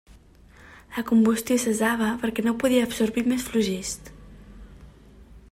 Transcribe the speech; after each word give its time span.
La 0.95 1.03
combustió 1.11 1.57
cessava 1.63 2.07
perquè 2.23 2.47
no 2.47 2.55
podia 2.65 2.89
absorbir 2.89 3.25
més 3.31 3.47
flogist. 3.53 4.11